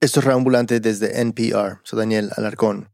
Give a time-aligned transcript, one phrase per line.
[0.00, 1.80] Esto es Reambulante desde NPR.
[1.82, 2.88] Soy Daniel Alarcón.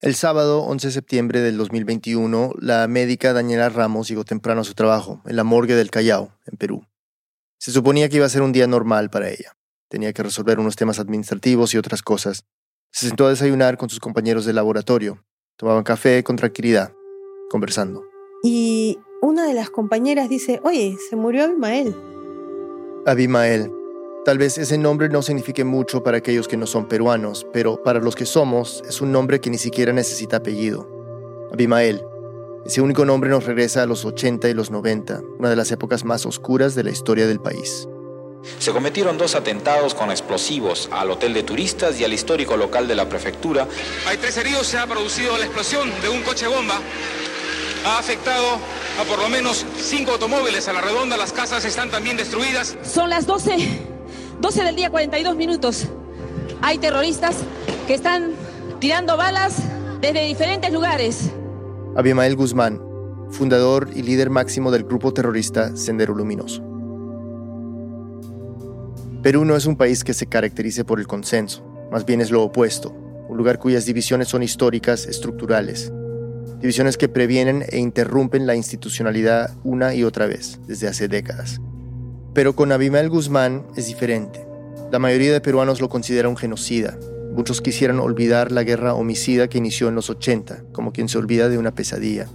[0.00, 4.72] El sábado 11 de septiembre del 2021, la médica Daniela Ramos llegó temprano a su
[4.72, 6.86] trabajo, en la morgue del Callao, en Perú.
[7.58, 9.58] Se suponía que iba a ser un día normal para ella.
[9.90, 12.46] Tenía que resolver unos temas administrativos y otras cosas.
[12.92, 15.22] Se sentó a desayunar con sus compañeros de laboratorio.
[15.58, 16.94] Tomaban café con tranquilidad,
[17.50, 18.04] conversando.
[18.42, 21.94] Y una de las compañeras dice, oye, se murió Abimael.
[23.04, 23.70] Abimael,
[24.24, 28.00] Tal vez ese nombre no signifique mucho para aquellos que no son peruanos, pero para
[28.00, 30.86] los que somos es un nombre que ni siquiera necesita apellido.
[31.52, 32.04] Abimael.
[32.66, 36.04] Ese único nombre nos regresa a los 80 y los 90, una de las épocas
[36.04, 37.88] más oscuras de la historia del país.
[38.58, 42.94] Se cometieron dos atentados con explosivos al hotel de turistas y al histórico local de
[42.94, 43.66] la prefectura.
[44.06, 46.78] Hay tres heridos, se ha producido la explosión de un coche bomba.
[47.86, 48.58] Ha afectado
[49.00, 52.76] a por lo menos cinco automóviles a la redonda, las casas están también destruidas.
[52.82, 53.96] Son las 12
[54.40, 55.88] 12 del día, 42 minutos.
[56.62, 57.36] Hay terroristas
[57.86, 58.30] que están
[58.78, 59.56] tirando balas
[60.00, 61.30] desde diferentes lugares.
[61.96, 62.80] Abimael Guzmán,
[63.30, 66.62] fundador y líder máximo del grupo terrorista Sendero Luminoso.
[69.22, 72.44] Perú no es un país que se caracterice por el consenso, más bien es lo
[72.44, 72.92] opuesto,
[73.28, 75.92] un lugar cuyas divisiones son históricas, estructurales,
[76.60, 81.60] divisiones que previenen e interrumpen la institucionalidad una y otra vez, desde hace décadas.
[82.38, 84.46] Pero con Abimael Guzmán es diferente.
[84.92, 86.96] La mayoría de peruanos lo considera un genocida.
[87.32, 91.48] Muchos quisieran olvidar la guerra homicida que inició en los 80, como quien se olvida
[91.48, 92.28] de una pesadilla.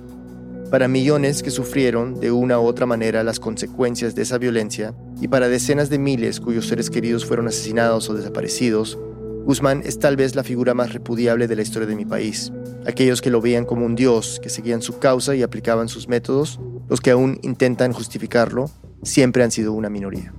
[0.69, 5.29] Para millones que sufrieron de una u otra manera las consecuencias de esa violencia, y
[5.29, 8.99] para decenas de miles cuyos seres queridos fueron asesinados o desaparecidos,
[9.45, 12.51] Guzmán es tal vez la figura más repudiable de la historia de mi país.
[12.85, 16.59] Aquellos que lo veían como un dios, que seguían su causa y aplicaban sus métodos,
[16.89, 18.69] los que aún intentan justificarlo,
[19.03, 20.33] siempre han sido una minoría.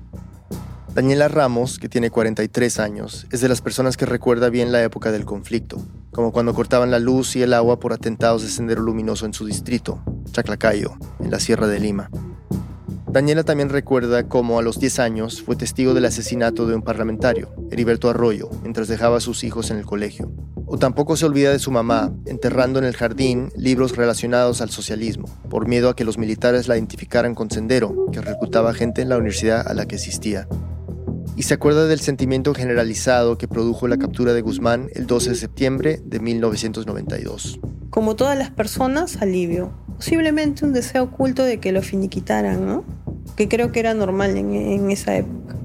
[0.95, 5.11] Daniela Ramos, que tiene 43 años, es de las personas que recuerda bien la época
[5.11, 9.27] del conflicto, como cuando cortaban la luz y el agua por atentados de sendero luminoso
[9.27, 10.01] en su distrito,
[10.31, 12.11] Chaclacayo, en la Sierra de Lima.
[13.15, 17.55] Daniela también recuerda cómo a los 10 años fue testigo del asesinato de un parlamentario,
[17.71, 20.33] Heriberto Arroyo, mientras dejaba a sus hijos en el colegio.
[20.67, 25.29] O tampoco se olvida de su mamá, enterrando en el jardín libros relacionados al socialismo,
[25.49, 29.17] por miedo a que los militares la identificaran con Sendero, que reclutaba gente en la
[29.17, 30.49] universidad a la que asistía.
[31.37, 35.37] Y se acuerda del sentimiento generalizado que produjo la captura de Guzmán el 12 de
[35.37, 37.61] septiembre de 1992.
[37.91, 39.73] Como todas las personas, alivio.
[39.99, 43.04] Posiblemente un deseo oculto de que lo finiquitaran, ¿no?
[43.37, 45.57] Que creo que era normal en, en esa época.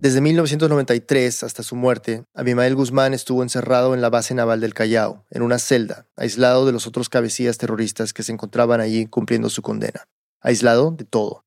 [0.00, 5.24] Desde 1993 hasta su muerte, Abimael Guzmán estuvo encerrado en la base naval del Callao,
[5.28, 9.60] en una celda, aislado de los otros cabecillas terroristas que se encontraban allí cumpliendo su
[9.60, 10.06] condena,
[10.40, 11.44] aislado de todo.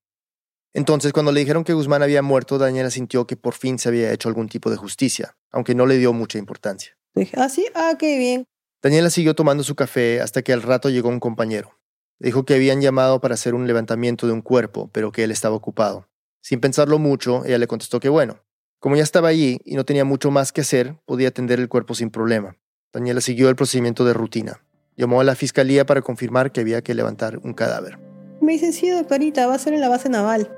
[0.74, 4.12] Entonces, cuando le dijeron que Guzmán había muerto, Daniela sintió que por fin se había
[4.12, 6.98] hecho algún tipo de justicia, aunque no le dio mucha importancia.
[7.16, 8.46] Dije, ah, sí, ah, qué bien.
[8.82, 11.78] Daniela siguió tomando su café hasta que al rato llegó un compañero.
[12.22, 15.56] Dijo que habían llamado para hacer un levantamiento de un cuerpo, pero que él estaba
[15.56, 16.08] ocupado.
[16.40, 18.44] Sin pensarlo mucho, ella le contestó que bueno,
[18.80, 21.96] como ya estaba allí y no tenía mucho más que hacer, podía atender el cuerpo
[21.96, 22.58] sin problema.
[22.94, 24.64] Daniela siguió el procedimiento de rutina.
[24.96, 27.98] Llamó a la fiscalía para confirmar que había que levantar un cadáver.
[28.40, 30.56] Me dice, sí, doctorita, va a ser en la base naval.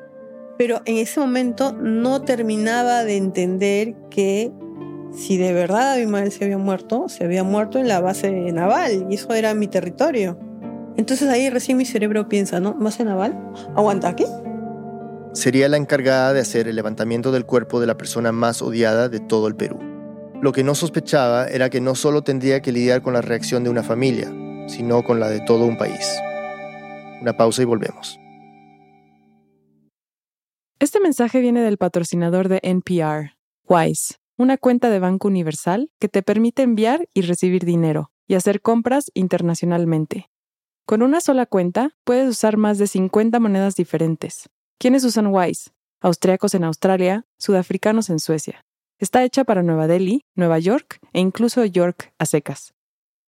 [0.58, 4.52] Pero en ese momento no terminaba de entender que
[5.14, 9.16] si de verdad Abimael se había muerto, se había muerto en la base naval y
[9.16, 10.38] eso era mi territorio.
[10.98, 12.74] Entonces ahí recién mi cerebro piensa, ¿no?
[12.76, 13.38] ¿Base naval?
[13.76, 14.26] ¿Aguanta qué?
[15.34, 19.20] sería la encargada de hacer el levantamiento del cuerpo de la persona más odiada de
[19.20, 19.80] todo el Perú.
[20.42, 23.70] Lo que no sospechaba era que no solo tendría que lidiar con la reacción de
[23.70, 24.32] una familia,
[24.68, 26.08] sino con la de todo un país.
[27.22, 28.20] Una pausa y volvemos.
[30.80, 33.38] Este mensaje viene del patrocinador de NPR,
[33.68, 38.62] Wise, una cuenta de Banco Universal que te permite enviar y recibir dinero y hacer
[38.62, 40.30] compras internacionalmente.
[40.86, 44.50] Con una sola cuenta puedes usar más de 50 monedas diferentes
[44.84, 45.70] ¿Quiénes usan Wise?
[46.02, 48.66] Austriacos en Australia, sudafricanos en Suecia.
[49.00, 52.74] Está hecha para Nueva Delhi, Nueva York e incluso York a secas.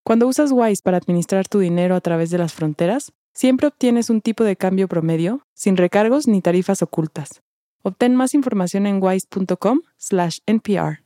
[0.04, 4.20] Cuando usas Wise para administrar tu dinero a través de las fronteras, siempre obtienes un
[4.20, 7.40] tipo de cambio promedio, sin recargos ni tarifas ocultas.
[7.82, 11.04] Obtén más información en wise.com/npr.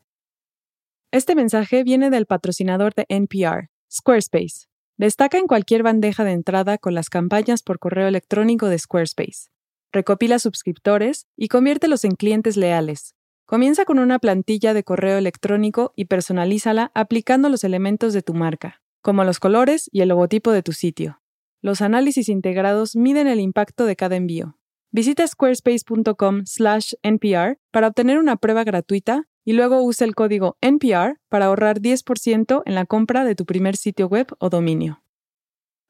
[1.12, 4.69] Este mensaje viene del patrocinador de NPR, Squarespace.
[5.00, 9.48] Destaca en cualquier bandeja de entrada con las campañas por correo electrónico de Squarespace
[9.92, 13.14] recopila suscriptores y conviértelos en clientes leales.
[13.46, 18.82] Comienza con una plantilla de correo electrónico y personalízala aplicando los elementos de tu marca,
[19.00, 21.22] como los colores y el logotipo de tu sitio.
[21.62, 24.58] Los análisis integrados miden el impacto de cada envío.
[24.90, 31.80] Visita squarespace.com/npr para obtener una prueba gratuita y luego usa el código NPR para ahorrar
[31.80, 35.02] 10% en la compra de tu primer sitio web o dominio.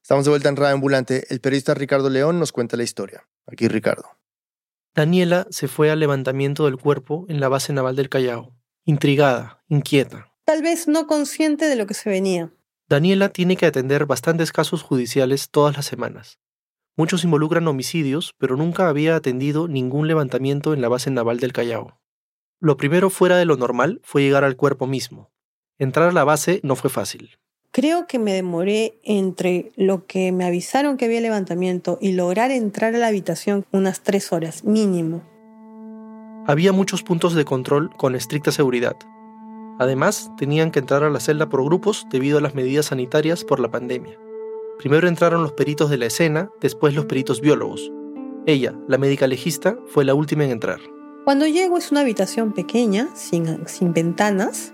[0.03, 1.25] Estamos de vuelta en Radio Ambulante.
[1.29, 3.29] El periodista Ricardo León nos cuenta la historia.
[3.47, 4.05] Aquí Ricardo.
[4.95, 10.33] Daniela se fue al levantamiento del cuerpo en la base naval del Callao, intrigada, inquieta.
[10.45, 12.53] Tal vez no consciente de lo que se venía.
[12.89, 16.41] Daniela tiene que atender bastantes casos judiciales todas las semanas.
[16.97, 22.00] Muchos involucran homicidios, pero nunca había atendido ningún levantamiento en la base naval del Callao.
[22.63, 25.31] Lo primero fuera de lo normal fue llegar al cuerpo mismo.
[25.79, 27.39] Entrar a la base no fue fácil.
[27.73, 32.95] Creo que me demoré entre lo que me avisaron que había levantamiento y lograr entrar
[32.95, 35.23] a la habitación unas tres horas mínimo.
[36.47, 38.97] Había muchos puntos de control con estricta seguridad.
[39.79, 43.59] Además, tenían que entrar a la celda por grupos debido a las medidas sanitarias por
[43.61, 44.19] la pandemia.
[44.79, 47.91] Primero entraron los peritos de la escena, después los peritos biólogos.
[48.45, 50.81] Ella, la médica legista, fue la última en entrar.
[51.25, 54.73] Cuando llego es una habitación pequeña, sin, sin ventanas,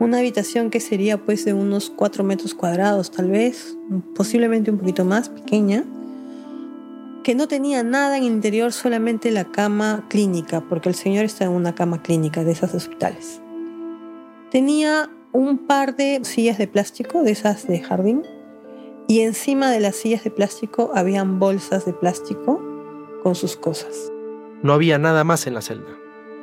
[0.00, 3.76] una habitación que sería pues de unos 4 metros cuadrados tal vez,
[4.14, 5.84] posiblemente un poquito más pequeña,
[7.22, 11.44] que no tenía nada en el interior, solamente la cama clínica, porque el señor está
[11.44, 13.42] en una cama clínica de esas hospitales.
[14.50, 18.22] Tenía un par de sillas de plástico, de esas de jardín,
[19.08, 22.62] y encima de las sillas de plástico habían bolsas de plástico
[23.22, 24.10] con sus cosas.
[24.62, 25.96] No había nada más en la celda.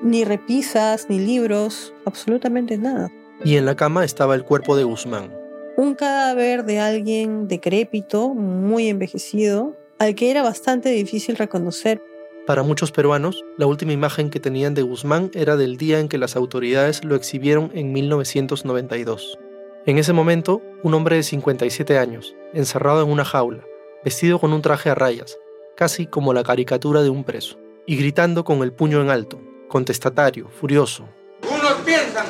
[0.03, 3.09] Ni repisas, ni libros, absolutamente nada
[3.43, 5.33] y en la cama estaba el cuerpo de Guzmán.
[5.77, 12.01] Un cadáver de alguien decrépito, muy envejecido, al que era bastante difícil reconocer.
[12.47, 16.17] Para muchos peruanos, la última imagen que tenían de Guzmán era del día en que
[16.17, 19.37] las autoridades lo exhibieron en 1992.
[19.85, 23.65] En ese momento, un hombre de 57 años, encerrado en una jaula,
[24.03, 25.37] vestido con un traje a rayas,
[25.75, 30.49] casi como la caricatura de un preso, y gritando con el puño en alto, contestatario,
[30.49, 31.07] furioso.
[31.49, 32.25] Unos piensan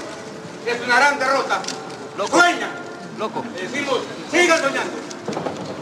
[0.66, 1.62] es una gran derrota.
[2.18, 2.40] Loco.
[2.40, 2.72] Sueñan.
[3.20, 3.44] Loco.
[3.56, 4.94] decimos, sigan soñando.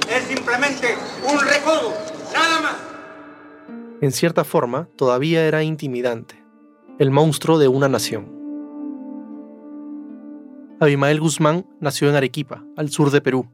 [0.09, 0.95] Es simplemente
[1.31, 1.93] un recodo,
[2.33, 2.75] nada más.
[4.01, 6.43] En cierta forma, todavía era intimidante.
[6.99, 8.31] El monstruo de una nación.
[10.79, 13.47] Abimael Guzmán nació en Arequipa, al sur de Perú.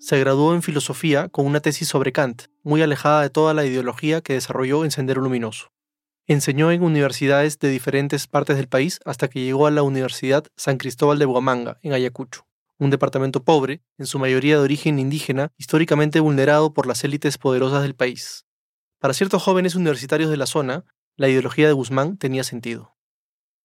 [0.00, 4.20] Se graduó en filosofía con una tesis sobre Kant, muy alejada de toda la ideología
[4.20, 5.72] que desarrolló en Sendero Luminoso.
[6.28, 10.76] Enseñó en universidades de diferentes partes del país hasta que llegó a la Universidad San
[10.76, 12.46] Cristóbal de Buamanga, en Ayacucho,
[12.78, 17.82] un departamento pobre, en su mayoría de origen indígena, históricamente vulnerado por las élites poderosas
[17.82, 18.44] del país.
[19.00, 20.84] Para ciertos jóvenes universitarios de la zona,
[21.16, 22.94] la ideología de Guzmán tenía sentido.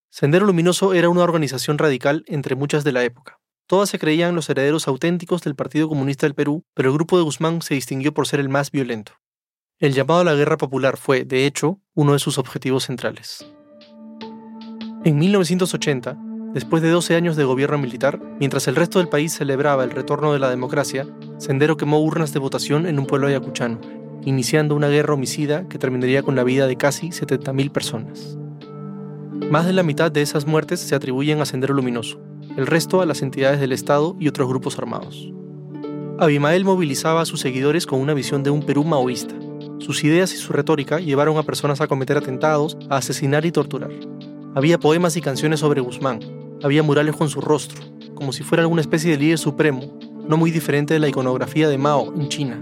[0.09, 3.39] Sendero Luminoso era una organización radical entre muchas de la época.
[3.65, 7.23] Todas se creían los herederos auténticos del Partido Comunista del Perú, pero el grupo de
[7.23, 9.13] Guzmán se distinguió por ser el más violento.
[9.79, 13.45] El llamado a la guerra popular fue, de hecho, uno de sus objetivos centrales.
[15.05, 16.17] En 1980,
[16.53, 20.33] después de 12 años de gobierno militar, mientras el resto del país celebraba el retorno
[20.33, 21.07] de la democracia,
[21.37, 23.79] Sendero quemó urnas de votación en un pueblo ayacuchano,
[24.23, 28.37] iniciando una guerra homicida que terminaría con la vida de casi 70.000 personas.
[29.49, 32.21] Más de la mitad de esas muertes se atribuyen a Sendero Luminoso,
[32.57, 35.31] el resto a las entidades del Estado y otros grupos armados.
[36.19, 39.35] Abimael movilizaba a sus seguidores con una visión de un Perú maoísta,
[39.83, 43.91] sus ideas y su retórica llevaron a personas a cometer atentados, a asesinar y torturar.
[44.55, 46.21] Había poemas y canciones sobre Guzmán,
[46.63, 47.81] había murales con su rostro,
[48.15, 51.77] como si fuera alguna especie de líder supremo, no muy diferente de la iconografía de
[51.77, 52.59] Mao en China.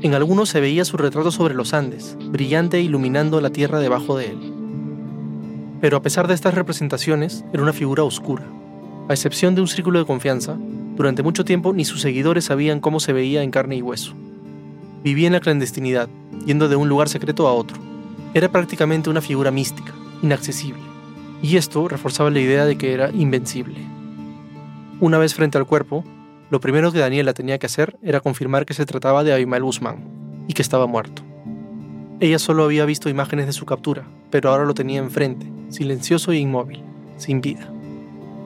[0.00, 4.16] En algunos se veía su retrato sobre los Andes, brillante e iluminando la tierra debajo
[4.16, 4.52] de él.
[5.80, 8.44] Pero a pesar de estas representaciones, era una figura oscura.
[9.12, 10.56] A excepción de un círculo de confianza,
[10.96, 14.14] durante mucho tiempo ni sus seguidores sabían cómo se veía en carne y hueso.
[15.04, 16.08] Vivía en la clandestinidad,
[16.46, 17.76] yendo de un lugar secreto a otro.
[18.32, 19.92] Era prácticamente una figura mística,
[20.22, 20.80] inaccesible,
[21.42, 23.80] y esto reforzaba la idea de que era invencible.
[24.98, 26.04] Una vez frente al cuerpo,
[26.48, 30.08] lo primero que Daniela tenía que hacer era confirmar que se trataba de Abimael Guzmán
[30.48, 31.20] y que estaba muerto.
[32.18, 36.38] Ella solo había visto imágenes de su captura, pero ahora lo tenía enfrente, silencioso e
[36.38, 36.82] inmóvil,
[37.18, 37.71] sin vida.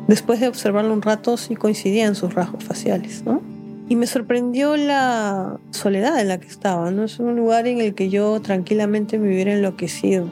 [0.09, 3.43] Después de observarlo un rato, sí coincidían sus rasgos faciales, ¿no?
[3.89, 7.05] Y me sorprendió la soledad en la que estaba, ¿no?
[7.05, 10.31] Es un lugar en el que yo tranquilamente me hubiera enloquecido.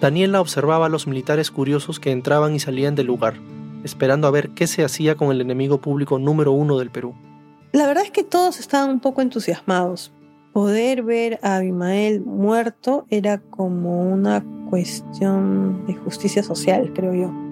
[0.00, 3.34] Daniela observaba a los militares curiosos que entraban y salían del lugar,
[3.84, 7.14] esperando a ver qué se hacía con el enemigo público número uno del Perú.
[7.72, 10.12] La verdad es que todos estaban un poco entusiasmados.
[10.52, 17.49] Poder ver a Abimael muerto era como una cuestión de justicia social, creo yo.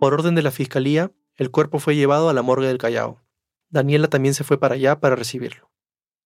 [0.00, 3.20] Por orden de la fiscalía, el cuerpo fue llevado a la morgue del Callao.
[3.68, 5.72] Daniela también se fue para allá para recibirlo.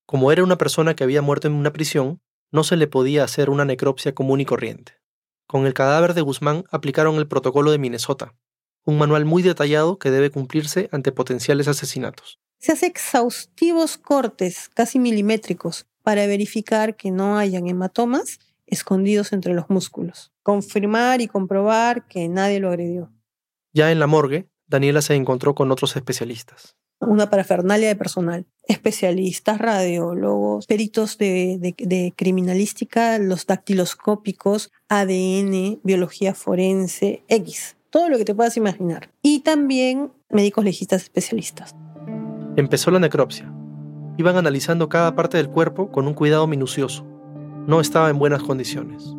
[0.04, 3.48] Como era una persona que había muerto en una prisión, no se le podía hacer
[3.48, 5.00] una necropsia común y corriente.
[5.46, 8.34] Con el cadáver de Guzmán aplicaron el protocolo de Minnesota,
[8.84, 12.38] un manual muy detallado que debe cumplirse ante potenciales asesinatos.
[12.58, 19.70] Se hace exhaustivos cortes, casi milimétricos, para verificar que no hayan hematomas escondidos entre los
[19.70, 20.30] músculos.
[20.42, 23.10] Confirmar y comprobar que nadie lo agredió.
[23.72, 26.76] Ya en la morgue, Daniela se encontró con otros especialistas.
[27.00, 28.46] Una parafernalia de personal.
[28.68, 37.76] Especialistas, radiólogos, peritos de, de criminalística, los dactiloscópicos, ADN, biología forense, X.
[37.90, 39.10] Todo lo que te puedas imaginar.
[39.20, 41.74] Y también médicos legistas especialistas.
[42.56, 43.52] Empezó la necropsia.
[44.18, 47.04] Iban analizando cada parte del cuerpo con un cuidado minucioso.
[47.66, 49.14] No estaba en buenas condiciones.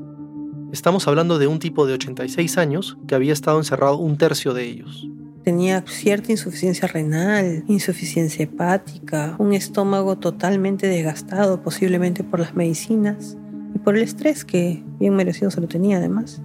[0.73, 4.63] Estamos hablando de un tipo de 86 años que había estado encerrado un tercio de
[4.63, 5.07] ellos.
[5.43, 13.37] Tenía cierta insuficiencia renal, insuficiencia hepática, un estómago totalmente desgastado, posiblemente por las medicinas
[13.75, 16.41] y por el estrés que bien merecido se lo tenía además.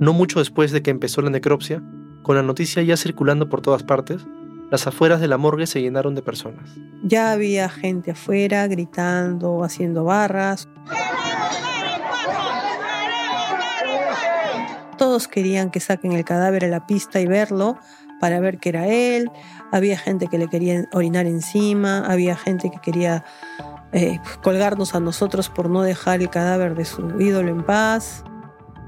[0.00, 1.84] No mucho después de que empezó la necropsia,
[2.24, 4.26] con la noticia ya circulando por todas partes,
[4.72, 6.68] las afueras de la morgue se llenaron de personas.
[7.04, 10.68] Ya había gente afuera gritando, haciendo barras.
[14.96, 17.78] Todos querían que saquen el cadáver a la pista y verlo
[18.20, 19.30] para ver que era él.
[19.72, 23.24] Había gente que le quería orinar encima, había gente que quería
[23.92, 28.24] eh, colgarnos a nosotros por no dejar el cadáver de su ídolo en paz.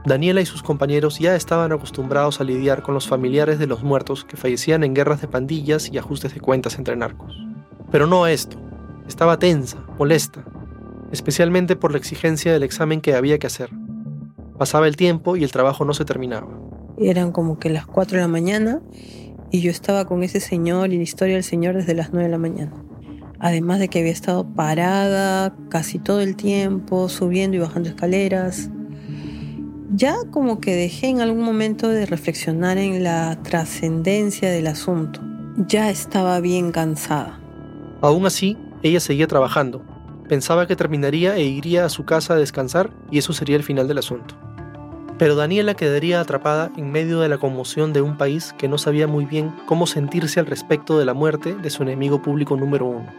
[0.04, 4.24] Daniela y sus compañeros ya estaban acostumbrados a lidiar con los familiares de los muertos
[4.24, 7.36] que fallecían en guerras de pandillas y ajustes de cuentas entre narcos.
[7.90, 8.58] Pero no esto.
[9.06, 10.44] Estaba tensa, molesta,
[11.10, 13.70] especialmente por la exigencia del examen que había que hacer.
[14.58, 16.48] Pasaba el tiempo y el trabajo no se terminaba.
[16.98, 18.80] Eran como que las 4 de la mañana
[19.50, 22.30] y yo estaba con ese señor y la historia del señor desde las 9 de
[22.30, 22.72] la mañana.
[23.38, 28.68] Además de que había estado parada casi todo el tiempo, subiendo y bajando escaleras.
[29.94, 35.20] Ya como que dejé en algún momento de reflexionar en la trascendencia del asunto.
[35.68, 37.40] Ya estaba bien cansada.
[38.00, 39.82] Aún así, ella seguía trabajando.
[40.28, 43.88] Pensaba que terminaría e iría a su casa a descansar y eso sería el final
[43.88, 44.47] del asunto.
[45.18, 49.08] Pero Daniela quedaría atrapada en medio de la conmoción de un país que no sabía
[49.08, 53.12] muy bien cómo sentirse al respecto de la muerte de su enemigo público número uno.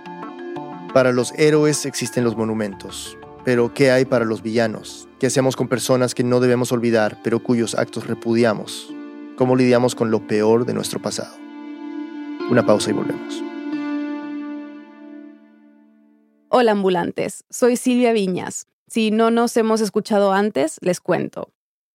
[0.94, 5.10] Para los héroes existen los monumentos, pero ¿qué hay para los villanos?
[5.20, 8.94] ¿Qué hacemos con personas que no debemos olvidar, pero cuyos actos repudiamos?
[9.36, 11.36] ¿Cómo lidiamos con lo peor de nuestro pasado?
[12.50, 13.44] Una pausa y volvemos.
[16.48, 18.68] Hola ambulantes, soy Silvia Viñas.
[18.88, 21.52] Si no nos hemos escuchado antes, les cuento.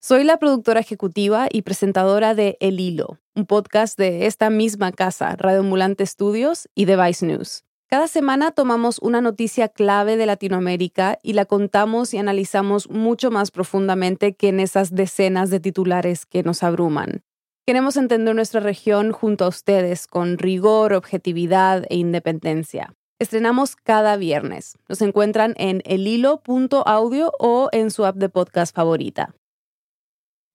[0.07, 5.35] Soy la productora ejecutiva y presentadora de El Hilo, un podcast de esta misma casa,
[5.35, 7.65] Radio Ambulante Studios y Device News.
[7.89, 13.51] Cada semana tomamos una noticia clave de Latinoamérica y la contamos y analizamos mucho más
[13.51, 17.23] profundamente que en esas decenas de titulares que nos abruman.
[17.67, 22.95] Queremos entender nuestra región junto a ustedes con rigor, objetividad e independencia.
[23.19, 24.77] Estrenamos cada viernes.
[24.87, 29.35] Nos encuentran en elhilo.audio o en su app de podcast favorita.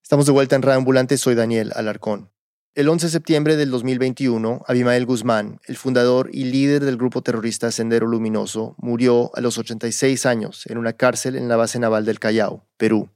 [0.09, 2.31] Estamos de vuelta en Radio Ambulante, soy Daniel Alarcón.
[2.73, 7.69] El 11 de septiembre del 2021, Abimael Guzmán, el fundador y líder del grupo terrorista
[7.69, 12.17] Sendero Luminoso, murió a los 86 años en una cárcel en la base naval del
[12.17, 13.11] Callao, Perú.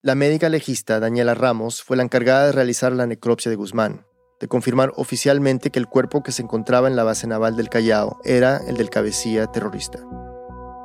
[0.00, 4.06] La médica legista Daniela Ramos fue la encargada de realizar la necropsia de Guzmán,
[4.38, 8.20] de confirmar oficialmente que el cuerpo que se encontraba en la base naval del Callao
[8.22, 9.98] era el del cabecilla terrorista.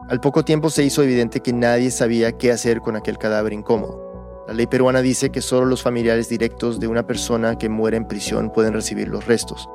[0.10, 4.03] Al poco tiempo se hizo evidente que nadie sabía qué hacer con aquel cadáver incómodo.
[4.48, 8.08] La ley peruana dice que solo los familiares directos de una persona que muere en
[8.08, 9.70] prisión pueden recibir los restos.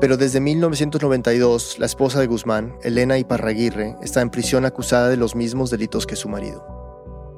[0.00, 5.34] Pero desde 1992, la esposa de Guzmán, Elena Iparraguirre, está en prisión acusada de los
[5.34, 6.64] mismos delitos que su marido.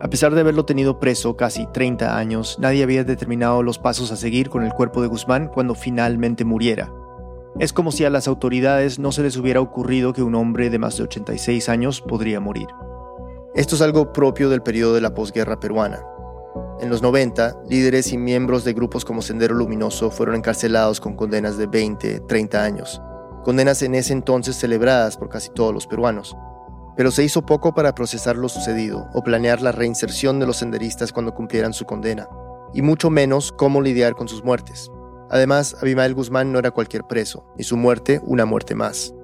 [0.00, 4.16] A pesar de haberlo tenido preso casi 30 años, nadie había determinado los pasos a
[4.16, 6.92] seguir con el cuerpo de Guzmán cuando finalmente muriera.
[7.58, 10.78] Es como si a las autoridades no se les hubiera ocurrido que un hombre de
[10.78, 12.66] más de 86 años podría morir.
[13.54, 16.04] Esto es algo propio del periodo de la posguerra peruana.
[16.80, 21.56] En los 90, líderes y miembros de grupos como Sendero Luminoso fueron encarcelados con condenas
[21.56, 23.00] de 20, 30 años,
[23.42, 26.36] condenas en ese entonces celebradas por casi todos los peruanos.
[26.96, 31.12] Pero se hizo poco para procesar lo sucedido o planear la reinserción de los senderistas
[31.12, 32.28] cuando cumplieran su condena,
[32.72, 34.90] y mucho menos cómo lidiar con sus muertes.
[35.30, 39.14] Además, Abimael Guzmán no era cualquier preso, y su muerte una muerte más.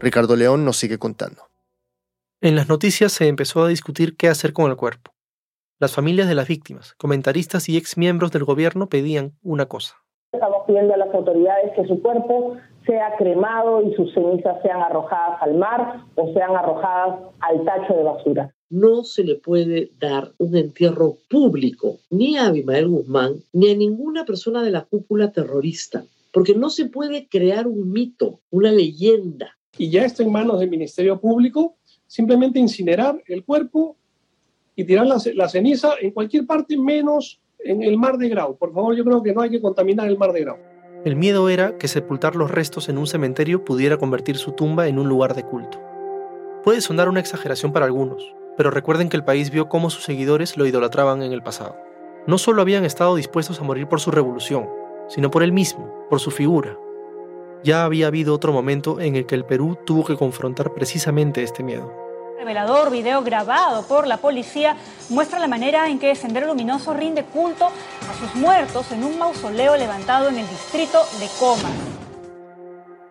[0.00, 1.48] Ricardo León nos sigue contando.
[2.40, 5.12] En las noticias se empezó a discutir qué hacer con el cuerpo.
[5.82, 9.96] Las familias de las víctimas, comentaristas y exmiembros del gobierno pedían una cosa.
[10.30, 15.42] Estamos pidiendo a las autoridades que su cuerpo sea cremado y sus cenizas sean arrojadas
[15.42, 18.54] al mar o sean arrojadas al tacho de basura.
[18.70, 24.24] no se le puede dar un entierro público ni a Abimael Guzmán ni a ninguna
[24.24, 29.58] persona de la cúpula terrorista, porque no se puede crear un mito, una leyenda.
[29.76, 31.74] Y ya está en manos del Ministerio Público
[32.06, 33.96] simplemente incinerar el cuerpo
[34.74, 38.56] y tirar la, ceniza en cualquier parte menos en el mar de Grau.
[38.56, 40.56] Por favor, yo creo que no hay que contaminar el mar de Grau.
[41.04, 44.98] El miedo era que sepultar los restos en un cementerio pudiera convertir su tumba en
[44.98, 45.80] un lugar de culto.
[46.64, 50.56] Puede sonar una exageración para algunos, pero recuerden que el país vio cómo sus seguidores
[50.56, 51.76] lo idolatraban en el pasado.
[52.26, 54.68] No solo habían estado dispuestos a morir por su revolución,
[55.08, 56.78] sino por él mismo, por su figura.
[57.64, 61.64] Ya había habido otro momento en el que el Perú tuvo que confrontar precisamente este
[61.64, 62.01] miedo
[62.42, 64.76] revelador video grabado por la policía
[65.10, 69.76] muestra la manera en que Sendero Luminoso rinde culto a sus muertos en un mausoleo
[69.76, 71.70] levantado en el distrito de Comas.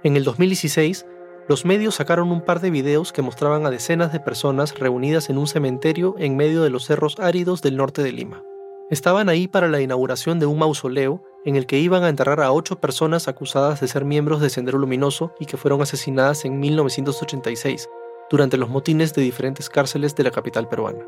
[0.04, 1.06] En el 2016,
[1.48, 5.38] los medios sacaron un par de videos que mostraban a decenas de personas reunidas en
[5.38, 8.44] un cementerio en medio de los cerros áridos del norte de Lima.
[8.90, 12.52] Estaban ahí para la inauguración de un mausoleo en el que iban a enterrar a
[12.52, 17.88] ocho personas acusadas de ser miembros de Sendero Luminoso y que fueron asesinadas en 1986,
[18.32, 21.06] durante los motines de diferentes cárceles de la capital peruana.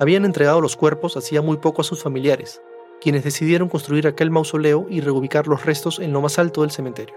[0.00, 2.60] Habían entregado los cuerpos hacía muy poco a sus familiares,
[3.00, 7.14] quienes decidieron construir aquel mausoleo y reubicar los restos en lo más alto del cementerio.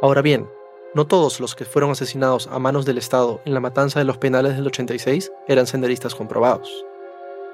[0.00, 0.48] Ahora bien,
[0.94, 4.16] no todos los que fueron asesinados a manos del Estado en la matanza de los
[4.16, 6.84] penales del 86 eran senderistas comprobados.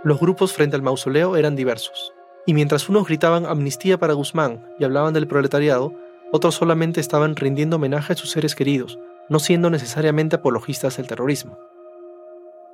[0.05, 2.15] Los grupos frente al mausoleo eran diversos,
[2.47, 5.93] y mientras unos gritaban amnistía para Guzmán y hablaban del proletariado,
[6.33, 8.99] otros solamente estaban rindiendo homenaje a sus seres queridos
[9.29, 11.59] no siendo necesariamente apologistas del terrorismo.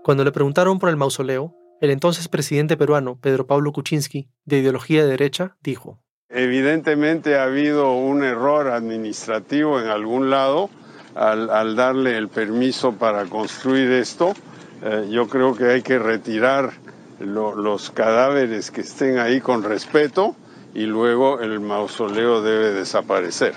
[0.03, 5.03] Cuando le preguntaron por el mausoleo, el entonces presidente peruano, Pedro Pablo Kuczynski, de ideología
[5.03, 10.69] de derecha, dijo, Evidentemente ha habido un error administrativo en algún lado
[11.15, 14.35] al, darle el permiso para construir esto.
[14.83, 16.73] Eh, yo creo que hay que retirar
[17.21, 20.35] los cadáveres que estén ahí con respeto
[20.75, 23.55] y luego el mausoleo debe desaparecer.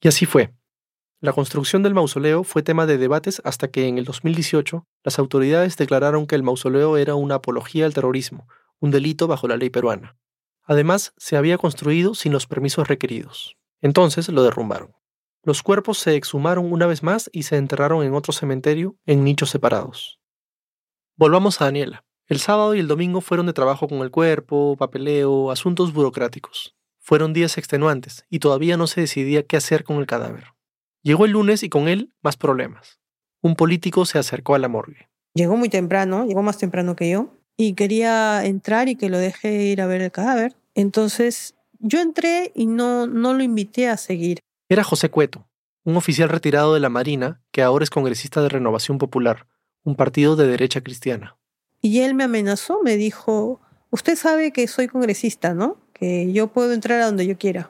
[0.00, 0.54] Y así fue.
[1.20, 5.76] La construcción del mausoleo fue tema de debates hasta que en el 2018 las autoridades
[5.76, 8.46] declararon que el mausoleo era una apología al terrorismo,
[8.78, 10.16] un delito bajo la ley peruana.
[10.62, 13.56] Además, se había construido sin los permisos requeridos.
[13.80, 14.94] Entonces lo derrumbaron.
[15.42, 19.50] Los cuerpos se exhumaron una vez más y se enterraron en otro cementerio en nichos
[19.50, 20.20] separados.
[21.16, 22.04] Volvamos a Daniela.
[22.26, 26.76] El sábado y el domingo fueron de trabajo con el cuerpo, papeleo, asuntos burocráticos.
[27.00, 30.57] Fueron días extenuantes y todavía no se decidía qué hacer con el cadáver.
[31.08, 33.00] Llegó el lunes y con él más problemas.
[33.40, 35.08] Un político se acercó a la morgue.
[35.32, 39.68] Llegó muy temprano, llegó más temprano que yo, y quería entrar y que lo deje
[39.68, 40.54] ir a ver el cadáver.
[40.74, 44.40] Entonces yo entré y no, no lo invité a seguir.
[44.68, 45.48] Era José Cueto,
[45.82, 49.46] un oficial retirado de la Marina que ahora es congresista de Renovación Popular,
[49.84, 51.38] un partido de derecha cristiana.
[51.80, 55.78] Y él me amenazó, me dijo, usted sabe que soy congresista, ¿no?
[55.94, 57.66] Que yo puedo entrar a donde yo quiera.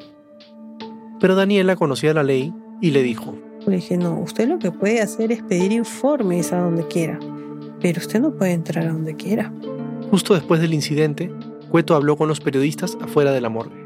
[1.21, 3.35] Pero Daniela conocía la ley y le dijo,
[3.67, 7.19] le dije, no, usted lo que puede hacer es pedir informes a donde quiera,
[7.81, 9.53] pero usted no puede entrar a donde quiera.
[10.11, 11.31] Justo después del incidente,
[11.71, 13.77] Cueto habló con los periodistas afuera de la morgue.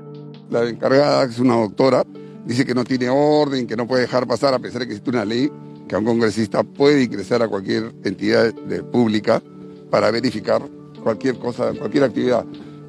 [0.50, 2.04] La encargada, que es una doctora,
[2.46, 5.10] dice que no tiene orden, que no puede dejar pasar a pesar de que existe
[5.10, 5.50] una ley,
[5.88, 8.54] que un congresista puede ingresar a cualquier entidad
[8.92, 9.42] pública
[9.90, 10.62] para verificar
[11.02, 12.44] cualquier cosa, cualquier actividad.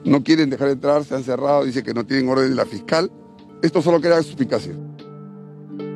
[0.05, 3.09] No quieren dejar entrar, se han cerrado, dice que no tienen orden de la fiscal.
[3.63, 4.73] Esto solo crea suspicacia.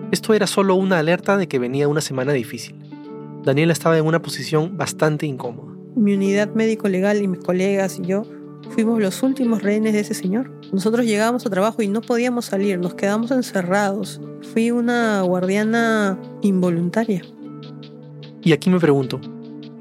[0.09, 2.75] Esto era solo una alerta de que venía una semana difícil.
[3.43, 5.75] Daniela estaba en una posición bastante incómoda.
[5.95, 8.23] Mi unidad médico-legal y mis colegas y yo
[8.69, 10.49] fuimos los últimos rehenes de ese señor.
[10.71, 14.21] Nosotros llegábamos a trabajo y no podíamos salir, nos quedamos encerrados.
[14.53, 17.21] Fui una guardiana involuntaria.
[18.43, 19.19] Y aquí me pregunto,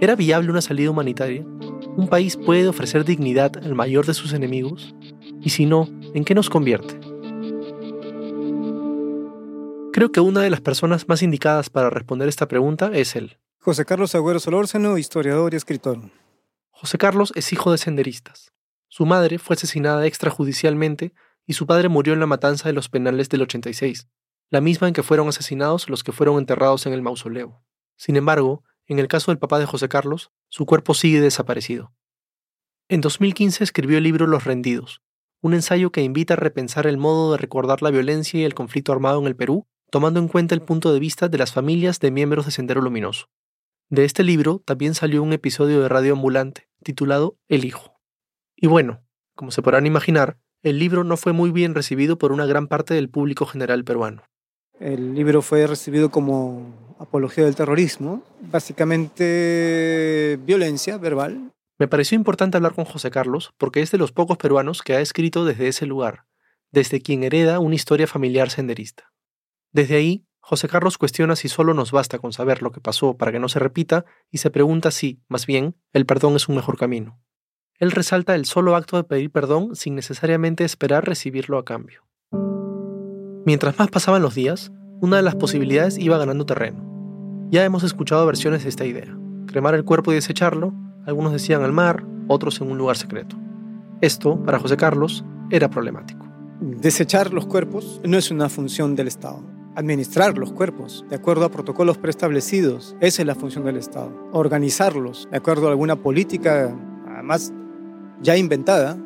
[0.00, 1.44] ¿era viable una salida humanitaria?
[1.96, 4.92] ¿Un país puede ofrecer dignidad al mayor de sus enemigos?
[5.40, 6.98] Y si no, ¿en qué nos convierte?
[9.96, 13.38] Creo que una de las personas más indicadas para responder esta pregunta es él.
[13.58, 16.10] José Carlos Agüero Solórzano, historiador y escritor.
[16.68, 18.52] José Carlos es hijo de senderistas.
[18.88, 21.14] Su madre fue asesinada extrajudicialmente
[21.46, 24.06] y su padre murió en la matanza de los penales del 86,
[24.50, 27.64] la misma en que fueron asesinados los que fueron enterrados en el mausoleo.
[27.96, 31.94] Sin embargo, en el caso del papá de José Carlos, su cuerpo sigue desaparecido.
[32.90, 35.00] En 2015 escribió el libro Los Rendidos,
[35.40, 38.92] un ensayo que invita a repensar el modo de recordar la violencia y el conflicto
[38.92, 42.10] armado en el Perú tomando en cuenta el punto de vista de las familias de
[42.10, 43.30] miembros de Sendero Luminoso.
[43.88, 47.98] De este libro también salió un episodio de Radio Ambulante, titulado El Hijo.
[48.56, 49.02] Y bueno,
[49.34, 52.92] como se podrán imaginar, el libro no fue muy bien recibido por una gran parte
[52.92, 54.24] del público general peruano.
[54.78, 61.54] El libro fue recibido como apología del terrorismo, básicamente violencia verbal.
[61.78, 65.00] Me pareció importante hablar con José Carlos porque es de los pocos peruanos que ha
[65.00, 66.26] escrito desde ese lugar,
[66.70, 69.10] desde quien hereda una historia familiar senderista.
[69.76, 73.30] Desde ahí, José Carlos cuestiona si solo nos basta con saber lo que pasó para
[73.30, 76.78] que no se repita y se pregunta si, más bien, el perdón es un mejor
[76.78, 77.20] camino.
[77.78, 82.06] Él resalta el solo acto de pedir perdón sin necesariamente esperar recibirlo a cambio.
[83.44, 87.46] Mientras más pasaban los días, una de las posibilidades iba ganando terreno.
[87.50, 89.14] Ya hemos escuchado versiones de esta idea.
[89.46, 90.72] Cremar el cuerpo y desecharlo,
[91.04, 93.36] algunos decían al mar, otros en un lugar secreto.
[94.00, 96.26] Esto, para José Carlos, era problemático.
[96.62, 99.55] Desechar los cuerpos no es una función del Estado.
[99.76, 104.10] Administrar los cuerpos de acuerdo a protocolos preestablecidos, esa es la función del Estado.
[104.32, 106.74] Organizarlos de acuerdo a alguna política,
[107.06, 107.52] además
[108.22, 108.96] ya inventada,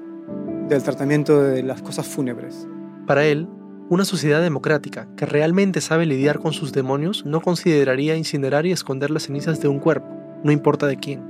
[0.68, 2.68] del tratamiento de las cosas fúnebres.
[3.04, 3.48] Para él,
[3.88, 9.10] una sociedad democrática que realmente sabe lidiar con sus demonios no consideraría incinerar y esconder
[9.10, 10.06] las cenizas de un cuerpo,
[10.44, 11.20] no importa de quién.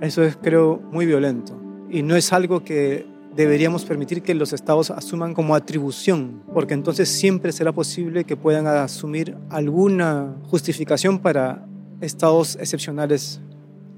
[0.00, 1.60] Eso es, creo, muy violento.
[1.90, 7.08] Y no es algo que deberíamos permitir que los estados asuman como atribución, porque entonces
[7.08, 11.66] siempre será posible que puedan asumir alguna justificación para
[12.00, 13.40] estados excepcionales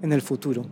[0.02, 0.66] en el futuro.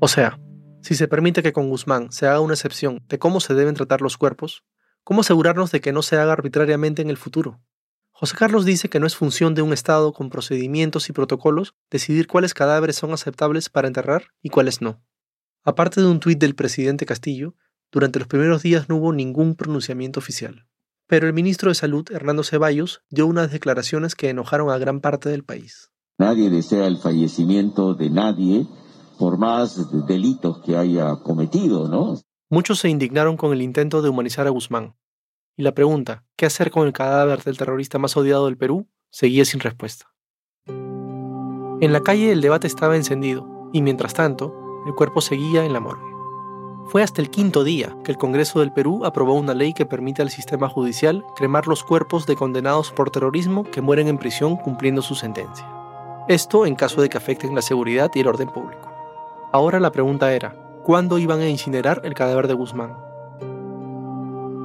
[0.00, 0.38] O sea,
[0.80, 4.00] si se permite que con Guzmán se haga una excepción de cómo se deben tratar
[4.00, 4.64] los cuerpos,
[5.04, 7.60] ¿cómo asegurarnos de que no se haga arbitrariamente en el futuro?
[8.12, 12.26] José Carlos dice que no es función de un Estado con procedimientos y protocolos decidir
[12.26, 15.00] cuáles cadáveres son aceptables para enterrar y cuáles no.
[15.64, 17.54] Aparte de un tuit del presidente Castillo,
[17.90, 20.66] durante los primeros días no hubo ningún pronunciamiento oficial.
[21.06, 25.30] Pero el ministro de Salud, Hernando Ceballos, dio unas declaraciones que enojaron a gran parte
[25.30, 25.90] del país.
[26.18, 28.66] Nadie desea el fallecimiento de nadie,
[29.18, 32.20] por más delitos que haya cometido, ¿no?
[32.50, 34.96] Muchos se indignaron con el intento de humanizar a Guzmán.
[35.56, 39.44] Y la pregunta, ¿qué hacer con el cadáver del terrorista más odiado del Perú?, seguía
[39.44, 40.12] sin respuesta.
[40.66, 44.54] En la calle el debate estaba encendido, y mientras tanto,
[44.88, 46.16] el cuerpo seguía en la morgue.
[46.86, 50.22] Fue hasta el quinto día que el Congreso del Perú aprobó una ley que permite
[50.22, 55.02] al sistema judicial cremar los cuerpos de condenados por terrorismo que mueren en prisión cumpliendo
[55.02, 55.70] su sentencia.
[56.26, 58.90] Esto en caso de que afecten la seguridad y el orden público.
[59.52, 62.96] Ahora la pregunta era, ¿cuándo iban a incinerar el cadáver de Guzmán?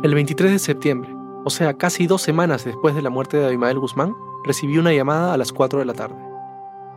[0.04, 3.80] El 23 de septiembre, o sea, casi dos semanas después de la muerte de Abimael
[3.80, 6.33] Guzmán, recibí una llamada a las 4 de la tarde.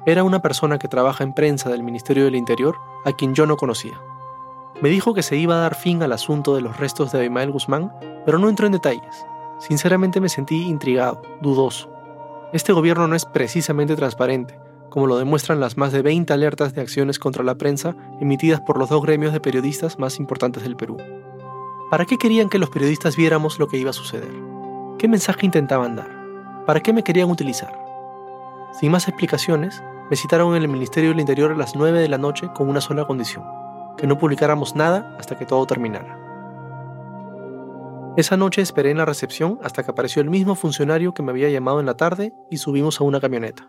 [0.06, 3.56] Era una persona que trabaja en prensa del Ministerio del Interior, a quien yo no
[3.56, 4.00] conocía.
[4.80, 7.50] Me dijo que se iba a dar fin al asunto de los restos de Abimael
[7.50, 7.92] Guzmán,
[8.24, 9.26] pero no entró en detalles.
[9.58, 11.90] Sinceramente me sentí intrigado, dudoso.
[12.52, 16.82] Este gobierno no es precisamente transparente, como lo demuestran las más de 20 alertas de
[16.82, 20.98] acciones contra la prensa emitidas por los dos gremios de periodistas más importantes del Perú.
[21.90, 24.32] ¿Para qué querían que los periodistas viéramos lo que iba a suceder?
[24.98, 26.64] ¿Qué mensaje intentaban dar?
[26.64, 27.76] ¿Para qué me querían utilizar?
[28.72, 32.18] Sin más explicaciones, me citaron en el Ministerio del Interior a las 9 de la
[32.18, 33.44] noche con una sola condición,
[33.96, 36.18] que no publicáramos nada hasta que todo terminara.
[38.16, 41.50] Esa noche esperé en la recepción hasta que apareció el mismo funcionario que me había
[41.50, 43.68] llamado en la tarde y subimos a una camioneta.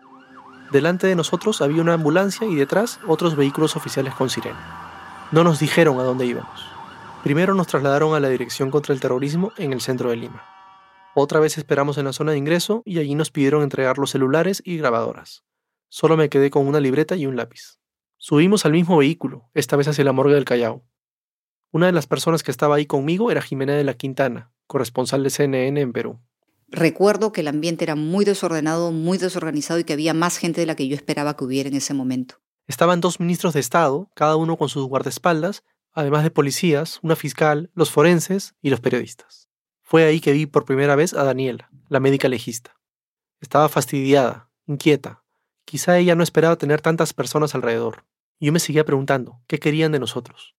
[0.72, 5.28] Delante de nosotros había una ambulancia y detrás otros vehículos oficiales con sirena.
[5.32, 6.66] No nos dijeron a dónde íbamos.
[7.24, 10.44] Primero nos trasladaron a la Dirección contra el Terrorismo en el centro de Lima.
[11.14, 14.62] Otra vez esperamos en la zona de ingreso y allí nos pidieron entregar los celulares
[14.64, 15.42] y grabadoras.
[15.88, 17.78] Solo me quedé con una libreta y un lápiz.
[18.16, 20.84] Subimos al mismo vehículo, esta vez hacia la morgue del Callao.
[21.70, 25.30] Una de las personas que estaba ahí conmigo era Jimena de la Quintana, corresponsal de
[25.30, 26.20] CNN en Perú.
[26.68, 30.66] Recuerdo que el ambiente era muy desordenado, muy desorganizado y que había más gente de
[30.66, 32.36] la que yo esperaba que hubiera en ese momento.
[32.66, 37.70] Estaban dos ministros de Estado, cada uno con sus guardaespaldas, además de policías, una fiscal,
[37.74, 39.48] los forenses y los periodistas.
[39.82, 42.78] Fue ahí que vi por primera vez a Daniela, la médica legista.
[43.40, 45.24] Estaba fastidiada, inquieta,
[45.68, 48.06] Quizá ella no esperaba tener tantas personas alrededor.
[48.40, 50.54] Yo me seguía preguntando, ¿qué querían de nosotros?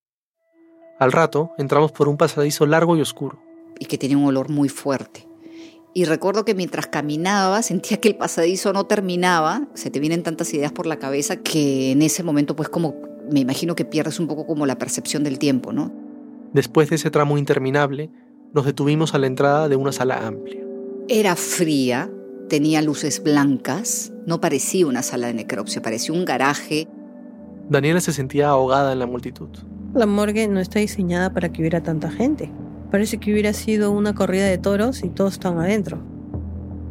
[1.00, 3.41] Al rato, entramos por un pasadizo largo y oscuro.
[3.80, 5.28] Y que tenía un olor muy fuerte.
[5.95, 10.54] Y recuerdo que mientras caminaba sentía que el pasadizo no terminaba, se te vienen tantas
[10.54, 12.93] ideas por la cabeza que en ese momento pues como
[13.32, 15.91] me imagino que pierdes un poco como la percepción del tiempo, ¿no?
[16.54, 18.12] Después de ese tramo interminable,
[18.54, 20.63] nos detuvimos a la entrada de una sala amplia.
[21.08, 22.12] Era fría,
[22.49, 26.89] tenía luces blancas, no parecía una sala de necropsia, parecía un garaje.
[27.69, 29.49] Daniela se sentía ahogada en la multitud.
[29.93, 32.51] La morgue no está diseñada para que hubiera tanta gente.
[32.91, 35.99] Parece que hubiera sido una corrida de toros y todos están adentro.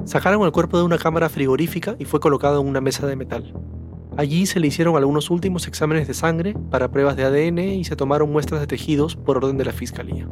[0.05, 3.53] Sacaron el cuerpo de una cámara frigorífica y fue colocado en una mesa de metal.
[4.17, 7.95] Allí se le hicieron algunos últimos exámenes de sangre para pruebas de ADN y se
[7.95, 10.29] tomaron muestras de tejidos por orden de la fiscalía.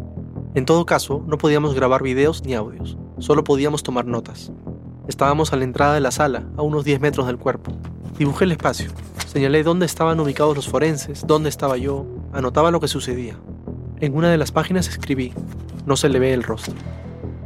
[0.54, 4.50] En todo caso, no podíamos grabar videos ni audios, solo podíamos tomar notas.
[5.08, 7.72] Estábamos a la entrada de la sala, a unos 10 metros del cuerpo.
[8.18, 8.90] Dibujé el espacio.
[9.26, 13.36] Señalé dónde estaban ubicados los forenses, dónde estaba yo, anotaba lo que sucedía.
[14.00, 15.32] En una de las páginas escribí,
[15.86, 16.74] no se le ve el rostro.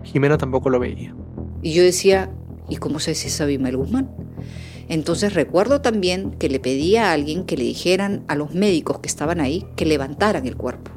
[0.05, 1.15] Jimena tampoco lo veía.
[1.63, 2.31] Y yo decía,
[2.69, 4.11] ¿y cómo sé si es Abimael Guzmán?
[4.89, 9.09] Entonces recuerdo también que le pedí a alguien que le dijeran a los médicos que
[9.09, 10.91] estaban ahí que levantaran el cuerpo.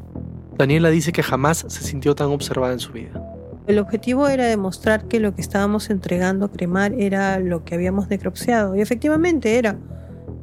[0.58, 3.33] Daniela dice que jamás se sintió tan observada en su vida.
[3.66, 8.10] El objetivo era demostrar que lo que estábamos entregando a cremar era lo que habíamos
[8.10, 8.76] necropsiado.
[8.76, 9.78] Y efectivamente era.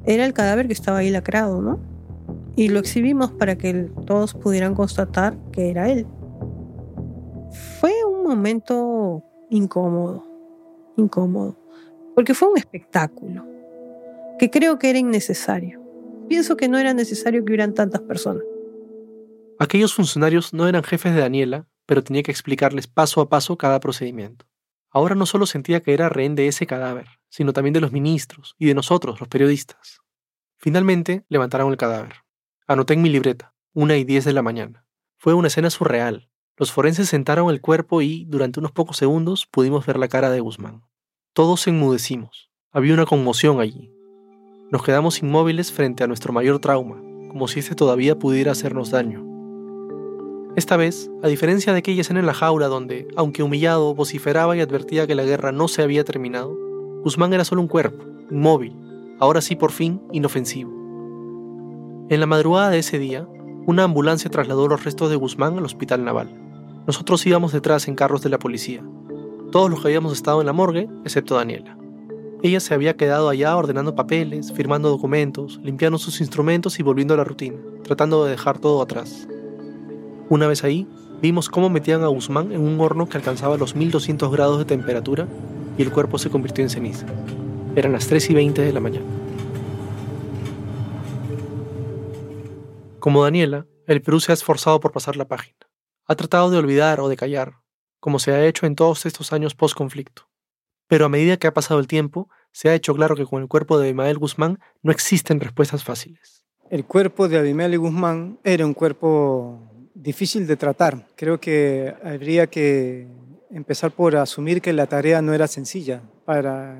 [0.06, 1.78] Era el cadáver que estaba ahí lacrado, ¿no?
[2.56, 6.06] Y lo exhibimos para que todos pudieran constatar que era él.
[7.78, 10.24] Fue un momento incómodo,
[10.96, 11.56] incómodo,
[12.14, 13.44] porque fue un espectáculo
[14.38, 15.80] que creo que era innecesario.
[16.28, 18.44] Pienso que no era necesario que hubieran tantas personas.
[19.58, 23.80] Aquellos funcionarios no eran jefes de Daniela, pero tenía que explicarles paso a paso cada
[23.80, 24.46] procedimiento.
[24.90, 28.54] Ahora no solo sentía que era rehén de ese cadáver, sino también de los ministros
[28.60, 29.98] y de nosotros, los periodistas.
[30.56, 32.14] Finalmente levantaron el cadáver.
[32.68, 34.86] Anoté en mi libreta, una y diez de la mañana.
[35.18, 36.30] Fue una escena surreal.
[36.56, 40.38] Los forenses sentaron el cuerpo y, durante unos pocos segundos, pudimos ver la cara de
[40.38, 40.84] Guzmán.
[41.32, 42.52] Todos enmudecimos.
[42.70, 43.92] Había una conmoción allí.
[44.70, 49.29] Nos quedamos inmóviles frente a nuestro mayor trauma, como si este todavía pudiera hacernos daño.
[50.56, 54.60] Esta vez, a diferencia de aquella escena en la jaula donde, aunque humillado, vociferaba y
[54.60, 56.56] advertía que la guerra no se había terminado,
[57.04, 58.74] Guzmán era solo un cuerpo, inmóvil,
[59.20, 60.70] ahora sí por fin inofensivo.
[62.08, 63.28] En la madrugada de ese día,
[63.66, 66.34] una ambulancia trasladó los restos de Guzmán al hospital naval.
[66.84, 68.82] Nosotros íbamos detrás en carros de la policía,
[69.52, 71.76] todos los que habíamos estado en la morgue, excepto Daniela.
[72.42, 77.18] Ella se había quedado allá ordenando papeles, firmando documentos, limpiando sus instrumentos y volviendo a
[77.18, 79.28] la rutina, tratando de dejar todo atrás.
[80.30, 80.86] Una vez ahí,
[81.20, 85.26] vimos cómo metían a Guzmán en un horno que alcanzaba los 1200 grados de temperatura
[85.76, 87.04] y el cuerpo se convirtió en ceniza.
[87.74, 89.06] Eran las 3 y 20 de la mañana.
[93.00, 95.58] Como Daniela, el Perú se ha esforzado por pasar la página.
[96.06, 97.54] Ha tratado de olvidar o de callar,
[97.98, 100.28] como se ha hecho en todos estos años post-conflicto.
[100.86, 103.48] Pero a medida que ha pasado el tiempo, se ha hecho claro que con el
[103.48, 106.44] cuerpo de Abimael Guzmán no existen respuestas fáciles.
[106.70, 109.69] El cuerpo de Abimael Guzmán era un cuerpo
[110.02, 111.06] difícil de tratar.
[111.16, 113.06] Creo que habría que
[113.50, 116.78] empezar por asumir que la tarea no era sencilla para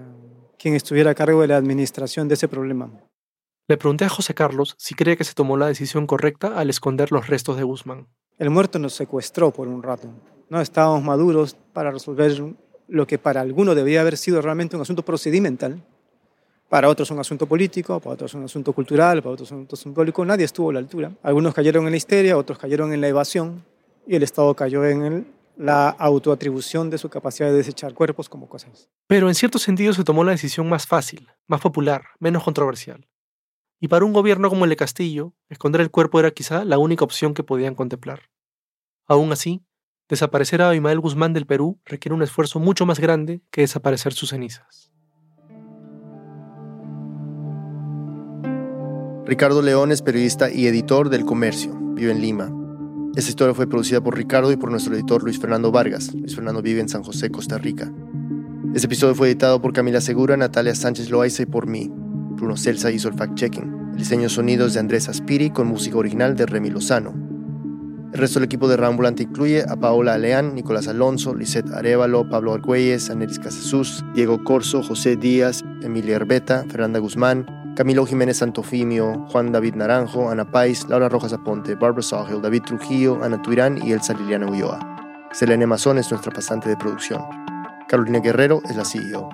[0.59, 2.91] quien estuviera a cargo de la administración de ese problema.
[3.69, 7.13] Le pregunté a José Carlos si cree que se tomó la decisión correcta al esconder
[7.13, 8.09] los restos de Guzmán.
[8.39, 10.09] El muerto nos secuestró por un rato.
[10.49, 12.33] No estábamos maduros para resolver
[12.89, 15.85] lo que para algunos debía haber sido realmente un asunto procedimental.
[16.71, 20.25] Para otros un asunto político, para otros un asunto cultural, para otros un asunto simbólico.
[20.25, 21.11] Nadie estuvo a la altura.
[21.21, 23.65] Algunos cayeron en la histeria, otros cayeron en la evasión
[24.07, 28.89] y el Estado cayó en la autoatribución de su capacidad de desechar cuerpos como cosas.
[29.09, 33.09] Pero en cierto sentido se tomó la decisión más fácil, más popular, menos controversial.
[33.81, 37.05] Y para un gobierno como el de Castillo, esconder el cuerpo era quizá la única
[37.05, 38.31] opción que podían contemplar.
[39.09, 39.65] Aún así,
[40.09, 44.31] desaparecer a Abimael Guzmán del Perú requiere un esfuerzo mucho más grande que desaparecer sus
[44.31, 44.91] cenizas.
[49.31, 51.73] Ricardo León es periodista y editor del Comercio.
[51.95, 52.53] Vive en Lima.
[53.14, 56.12] Esta historia fue producida por Ricardo y por nuestro editor Luis Fernando Vargas.
[56.12, 57.93] Luis Fernando vive en San José, Costa Rica.
[58.75, 61.88] Este episodio fue editado por Camila Segura, Natalia Sánchez Loaiza y por mí.
[61.93, 63.93] Bruno Celsa hizo el fact-checking.
[63.93, 67.14] El diseño sonidos de Andrés Aspiri con música original de Remy Lozano.
[68.12, 72.53] El resto del equipo de Rambulante incluye a Paola Aleán, Nicolás Alonso, Lisette Arevalo, Pablo
[72.53, 79.53] Argüelles, Anelis Casasus, Diego Corso, José Díaz, Emilia Herbeta, Fernanda Guzmán, Camilo Jiménez Santofimio, Juan
[79.53, 84.12] David Naranjo, Ana Pais, Laura Rojas Aponte, Barbara Sawhill, David Trujillo, Ana Tuirán y Elsa
[84.12, 84.79] Liliana Ulloa.
[85.33, 87.25] Selene Mazón es nuestra pasante de producción.
[87.88, 89.31] Carolina Guerrero es la CEO.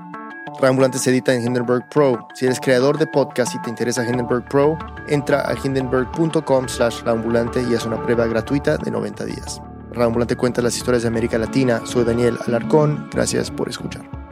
[0.60, 2.28] Rambulante se edita en Hindenburg Pro.
[2.34, 4.78] Si eres creador de podcast y te interesa Hindenburg Pro,
[5.08, 9.60] entra a hindenburg.com slash Rambulante y haz una prueba gratuita de 90 días.
[9.90, 11.80] Rambulante cuenta las historias de América Latina.
[11.84, 13.08] Soy Daniel Alarcón.
[13.12, 14.25] Gracias por escuchar.